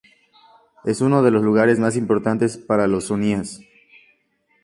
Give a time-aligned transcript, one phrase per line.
[0.83, 3.61] Es uno de los lugares más importantes para los sunníes.